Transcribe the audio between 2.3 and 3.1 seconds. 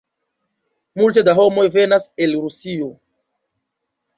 Rusio.